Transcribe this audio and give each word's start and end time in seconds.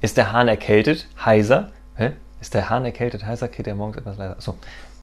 Ist 0.00 0.16
der 0.16 0.32
Hahn 0.32 0.48
erkältet? 0.48 1.06
Heiser. 1.24 1.72
Hä? 1.96 2.12
Ist 2.40 2.54
der 2.54 2.68
Hahn 2.68 2.84
erkältet? 2.84 3.24
Heiser? 3.24 3.48
Kräht 3.48 3.66
er 3.66 3.74
morgens 3.74 3.96
etwas 3.98 4.18
leiser? 4.18 4.36
So. 4.38 4.56